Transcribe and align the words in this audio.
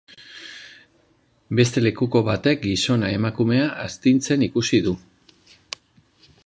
Beste 1.59 1.83
lekuko 1.83 2.21
batek 2.29 2.65
gizona 2.65 3.13
emakumea 3.19 3.69
astintzen 3.85 4.47
ikusi 4.51 4.83
du. 4.89 4.97